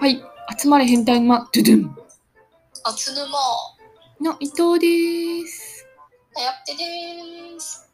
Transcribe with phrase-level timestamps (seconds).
[0.00, 0.22] はい。
[0.56, 1.96] 集まれ変態沼、ドゥドゥン
[2.84, 3.22] あつぬ
[4.20, 5.88] ま、の伊藤です。
[6.36, 7.90] はやってです。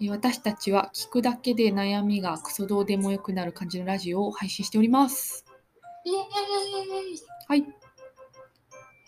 [0.00, 5.44] えー私たちは聞くだけで悩みがクソどうでもよくなる感じのラジオを配信しております。
[6.04, 6.26] イエーイ
[7.48, 7.66] はい。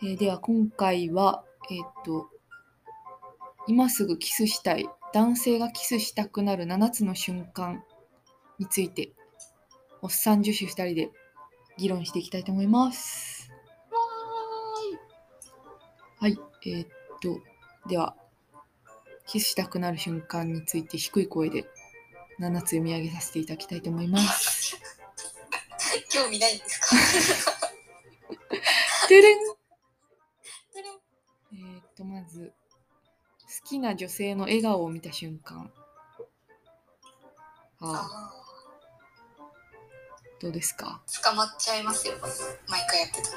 [0.03, 2.30] えーでは今回は、えーっと、
[3.69, 7.85] 今すぐキスしたい、男性がキスしたくなる7つの瞬間
[8.59, 9.12] について、
[10.03, 11.12] おっさん女子2人で
[11.79, 13.51] 議論していきたいと思います。
[13.91, 13.98] わ
[16.20, 16.38] はい。
[16.66, 16.88] えーっ
[17.20, 17.41] と、
[17.88, 18.16] では、
[19.27, 21.64] キスしたくなる瞬間について低い声で
[22.41, 24.78] 7つ読み上げさせていただきたいと思います。
[26.10, 27.52] 興味ないんですか？
[29.09, 29.38] てれん
[31.52, 32.52] えーっと、まず、
[33.62, 35.72] 好きな女性の笑顔を見た瞬間。
[37.80, 38.44] ああ、あ
[40.41, 41.01] どうですか？
[41.06, 42.15] ー捕まっちゃいますよ。
[42.69, 43.29] 毎回やってた。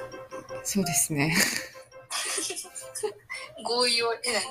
[0.66, 1.36] そうですね。
[3.64, 4.50] 合意を得ないと。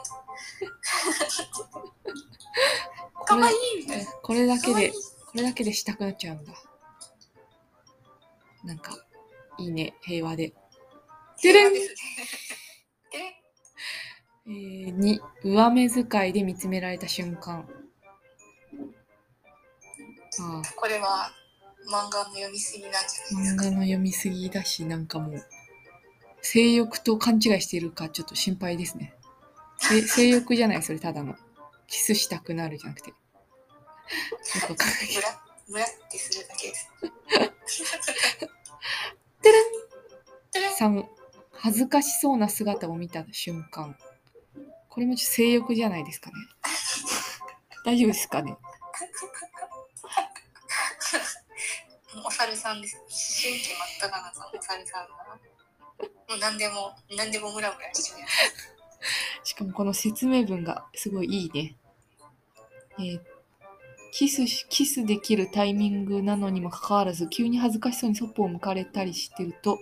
[3.14, 4.10] こかわいれいみたいな。
[4.12, 4.96] これだけでこ
[5.34, 6.52] れだけでしたくなっちゃうんだ。
[8.64, 8.96] なんか、
[9.58, 10.48] いいね、平和で。
[10.48, 11.74] ですねてれん
[14.48, 17.68] えー、2、上目遣いで見つめられた瞬間。
[20.40, 21.30] ああ、これは
[21.88, 23.62] 漫画の読みすぎなんじゃないですか。
[23.62, 25.44] 漫画の読みすぎだし、なんかもう、
[26.42, 29.14] 性欲と勘違いしているかちょっと心配ですね。
[29.78, 31.36] せ 性欲じゃない、それただの。
[31.86, 33.10] キスしたくなるじゃなくて。
[33.10, 33.16] よ
[34.66, 35.28] くわかんないけどムラ
[35.68, 36.88] ムラってするだけです。
[39.42, 39.64] てれん
[40.52, 41.04] てれん3、
[41.52, 43.96] 恥ずかしそうな姿を見た瞬間。
[44.88, 46.36] これもちょっと性欲じゃないですかね。
[47.84, 48.56] 大丈夫ですかね。
[52.24, 52.96] お猿さんです。
[52.96, 55.38] 思春期真っ只中のお猿さんが。
[56.28, 58.26] もう何でも、何でもムラムラしちゃうや
[59.42, 59.48] つ。
[59.48, 61.76] しかもこの説明文がすごいいいね。
[62.98, 63.20] えー
[64.18, 69.78] キス、キスできるタイミングなのにもかかわらず、急に恥ずかしそうにそっぽを向かれたりしてると、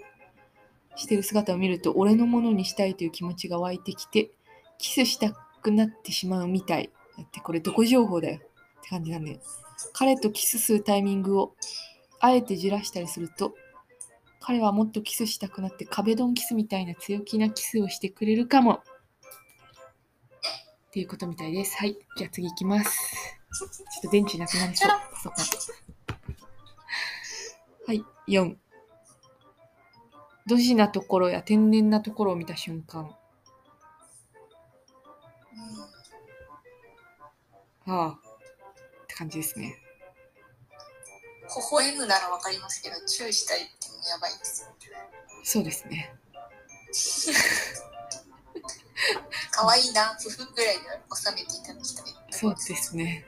[0.97, 4.31] してる姿を見ると、俺のものにしたいという気持ちが湧いてきて、
[4.79, 6.91] キスしたくなってしまうみたい。
[7.17, 9.41] だってこれどこ情報だよって感じなんだね。
[9.93, 11.55] 彼とキスするタイミングを
[12.25, 13.55] あえてじらしたりすると、
[14.41, 18.73] 彼はもっとキスしたくなって壁ドンキスみたいな強気なキスをしてくれるかも。
[18.73, 18.81] っ
[20.91, 21.77] ていうことみたいです。
[21.77, 21.99] はい。
[22.17, 22.91] じゃあ次行きます。
[23.53, 24.91] ちょっと電池なくなりそう。
[25.23, 25.43] そっか。
[27.89, 28.03] はい。
[28.27, 28.57] 4。
[30.47, 33.15] ドジなところや天然なところを見た瞬間。
[37.87, 38.09] うんああ。
[38.13, 39.77] って感じですね。
[41.49, 44.71] 微笑むならわかりますけど、注意したいっていうのやばいです。
[45.43, 46.15] そうですね。
[49.51, 50.81] 可愛いな、夫婦ぐらいで
[51.15, 52.05] 収めていただきたい。
[52.31, 53.25] そうですね。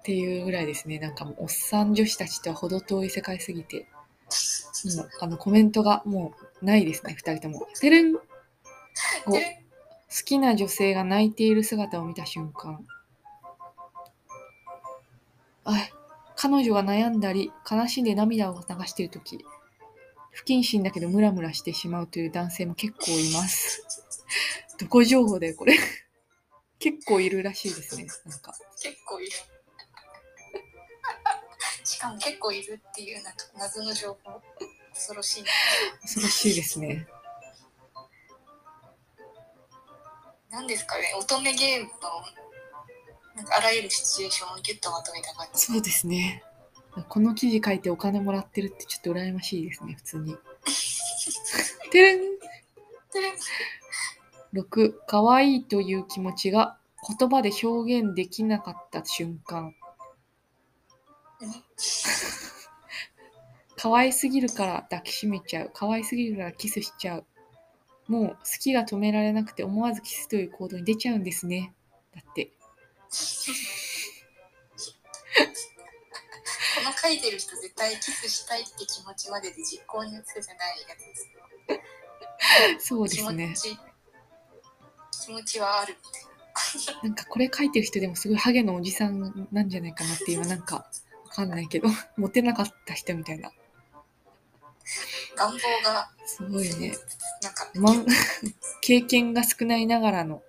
[0.00, 0.98] っていうぐらいですね。
[0.98, 3.86] なんかもう、おっさん女子たちとは程遠い世界すぎて、
[4.96, 6.32] もう、あの、コメントがも
[6.62, 7.66] うないですね、二人とも。
[7.78, 8.20] てるん !5
[9.26, 9.62] 好で
[10.24, 12.86] きな女性が泣いている姿を見た瞬間。
[15.64, 15.88] あ
[16.36, 19.44] 彼女が悩んだり、悲しんで涙を流しているとき、
[20.30, 23.84] 不謹慎だけどムラムラしてしまうという男性も結構います。
[24.78, 25.76] どこ情報だよ、これ。
[26.78, 28.06] 結構いるらしいですね。
[28.24, 28.54] なんか。
[28.80, 29.32] 結構いる。
[31.84, 34.40] しかも結構いるっていうなんか謎の情報。
[34.94, 35.48] 恐ろしいな。
[36.00, 37.06] 恐ろしいですね。
[40.50, 41.90] 何ですかね、乙女ゲームの
[43.36, 45.66] なんかあらゆるシチュエーションをギュッとまとめた感じ。
[45.66, 46.42] そうですね。
[47.08, 50.36] この記事書いてお金もらってるってちょっと羨ましいですね、普通に。
[51.90, 52.48] てれんで
[54.54, 56.78] !6、可愛いという気持ちが
[57.18, 59.74] 言葉で表現できなかった瞬間。
[63.76, 65.70] 可愛すぎるから抱きしめちゃう。
[65.72, 67.26] 可愛すぎるからキスしちゃう。
[68.08, 71.72] もう好きが止められなくて思わずキスという行動に出ちゃうんですね。
[72.14, 72.52] だって。
[73.10, 73.16] こ
[76.84, 82.86] の書いてる人絶対キスしたいって気持ちまでで実行に移せてないやつです。
[82.86, 83.54] そうですね。
[83.56, 83.78] 気持ち
[85.26, 87.02] 気持ちはあるみたいな。
[87.02, 90.84] なんかこれ書いてる人でもすごいハゲのおじさんなんじゃないかなっていうなんかわ
[91.30, 93.50] かんないけどモテなかった人みたいな
[95.36, 96.94] 願望がすごいね、
[97.42, 98.06] なんか、まん、
[98.82, 100.42] 経験が少ないながらの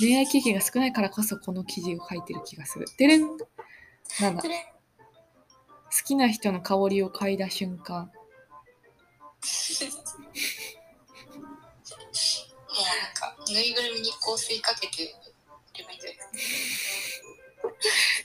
[0.00, 2.86] 恋愛経験が少ないからこそこの記事を書いてる気がする。
[2.96, 3.24] でれん
[4.20, 4.48] !7 好好
[6.04, 7.98] きな人の香りを嗅いだ瞬間。
[7.98, 8.04] も
[12.84, 15.14] うなんか、ぬいぐるみに香水かけて
[15.76, 17.22] ればいいんじゃないです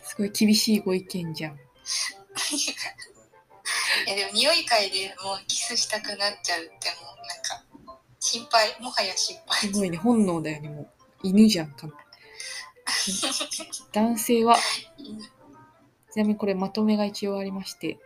[0.04, 0.10] か。
[0.10, 1.54] すごい厳しいご意見じゃん。
[4.06, 7.63] いやでも匂い嗅いでもうキスしたくなっちゃうってもうなんか
[8.19, 10.92] 心配もはや心配すごいね、本能だよね、もう。
[11.24, 11.88] 犬じゃんか。
[13.94, 14.58] 男性は、
[16.12, 17.98] ちなみにこれまとめが一応ありまして、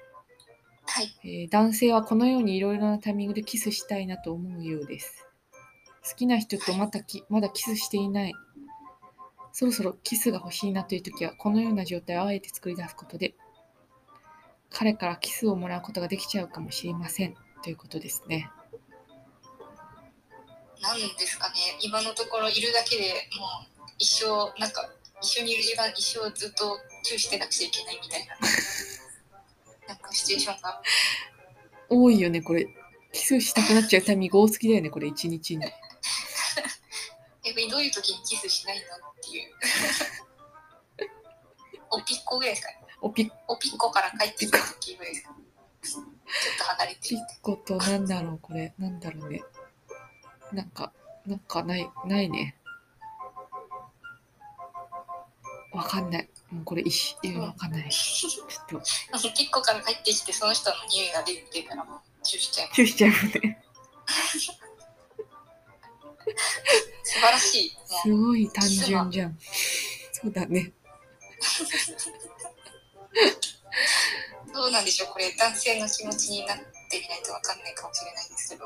[0.85, 5.27] はいえー男性はこのようにいろいろなタイミングでキスしたいなと思うようです。
[6.09, 8.33] 好きな人とまたきまだキスしていない。
[9.51, 13.35] そろそろキスが欲しいなという時は、このような状態をあえて作り出すことで、
[14.69, 17.35] 彼からキスをもらうことができちゃうかもしれません。
[17.63, 18.49] ということですね。
[20.99, 24.89] なんですかね今のところいるだけでもう一生なんか
[25.21, 28.37] 一緒にいる時間一生ずっとチューしてなくちゃいけないみたいな
[29.87, 30.81] なんかシチュエーションが
[31.89, 32.67] 多いよね、これ。
[33.13, 35.65] キスしたくなっちゃうタイミング多すぎだよね、これ、一日に。
[37.43, 39.53] 逆にどういう時にキスしないのっていう
[41.89, 45.35] おピッコぐらいですかねおピッおピッコから帰ってきた時ぐらいですか
[45.81, 48.73] ちょっと離れてピッコとなんだろう、これ。
[48.77, 49.41] なんだろうね。
[50.53, 50.91] なんか、
[51.25, 52.55] なんかない、ないね。
[55.73, 56.29] わかんない。
[56.49, 57.89] もうこれ一緒、うんわかんない。
[57.89, 58.77] ちょっと、
[59.11, 63.63] あのピッコから帰ってきてその人の匂いが出てからもうチューしちゃいますチューしちゃうよね。
[67.03, 69.37] 素晴らしいすごい単純じゃん。
[70.11, 70.71] そうだね。
[74.53, 76.63] どうなんでしょうこれ男性の気持ちになって
[76.99, 78.65] みないとわかんないかもしれないですけど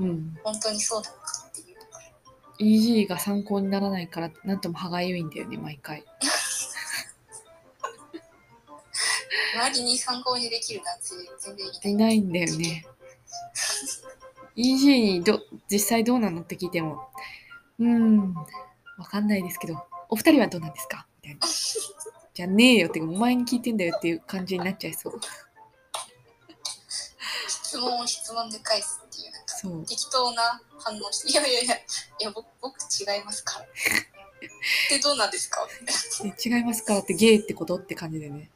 [0.00, 0.38] うん。
[0.42, 6.04] 本当にそうなのかっていう EG が参考にならないから、なんとも歯がゆいんだよね、毎回。
[9.54, 12.86] 周りに参考にできる男性全然いないいないんだよね。
[14.56, 15.40] EG にど
[15.70, 17.08] 実際どうなのって聞いても、
[17.78, 18.44] うーん、わ
[19.04, 21.06] かんないですけど、お二人はどうなんですか？
[21.22, 21.46] みたいな。
[22.34, 25.20] じゃねえよってか、お前に聞いてんだよっていう感じになっちゃいそう。
[27.48, 29.00] 質問を質問で返す
[29.86, 31.80] 適当な反応して「いやいやいやい
[32.20, 33.66] や僕僕違いますから」
[34.90, 35.66] でどうなんですか？
[36.44, 36.98] 違いますか？
[36.98, 37.76] ってゲイってこと？
[37.76, 38.50] って感じでね。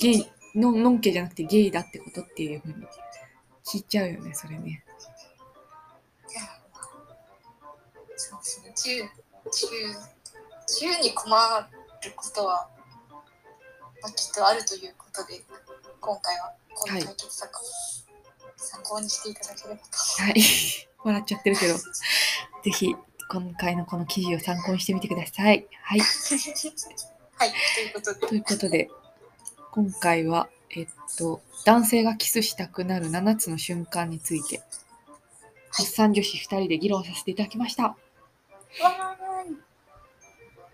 [0.00, 2.74] ゲイ、ののんけじゃなくてゲイだってことっていうふうに
[3.64, 4.84] 聞いちゃうよね、それね。
[6.28, 6.40] いや
[8.16, 8.72] そうですね。
[8.74, 9.08] 中
[9.50, 9.66] 中
[10.66, 11.70] 中に困
[12.04, 12.68] ることは、
[14.02, 15.40] まあ、きっとあるということで
[16.00, 17.62] 今回はこの解決策を
[18.72, 20.34] 参考にしていただければと、はい。
[21.04, 21.82] 笑っちゃってるけど、ぜ
[22.70, 22.94] ひ
[23.28, 25.66] 今回のこの記事を参考にしてみてください。
[25.82, 26.00] はい。
[26.00, 28.90] はい、ということでということで、
[29.72, 30.88] 今回は、えっ
[31.18, 34.62] と、男性がキスしたくなる7つの瞬間について、
[35.78, 37.96] おっさん女子2人で議論させていただきました。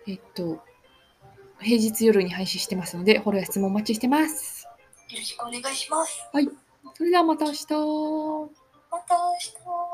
[0.07, 0.63] えっと、
[1.59, 4.65] 平日夜に配信してますので、フォローや質問お待ちしてます。
[5.09, 6.29] よろしくお願いします
[6.93, 7.65] それではまた明日。
[8.91, 9.88] また明日